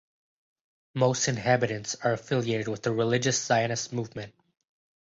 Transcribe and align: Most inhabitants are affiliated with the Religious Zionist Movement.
Most 0.95 1.27
inhabitants 1.27 1.93
are 2.03 2.13
affiliated 2.13 2.67
with 2.67 2.81
the 2.81 2.91
Religious 2.91 3.39
Zionist 3.45 3.93
Movement. 3.93 4.33